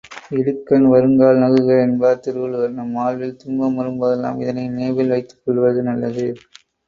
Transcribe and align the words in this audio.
இடுக்கண் 0.35 0.85
வருங்கால் 0.91 1.41
நகுக 1.41 1.75
என்பார் 1.81 2.23
திருவள்ளுவர் 2.23 2.73
நம் 2.77 2.95
வாழ்வில் 2.95 3.37
துன்பம் 3.41 3.77
வரும்போதெல்லாம் 3.79 4.41
இதனை 4.43 4.63
நினைவில் 4.69 5.13
வைத்துக்கொள்வது 5.13 5.81
நல்லது. 5.89 6.27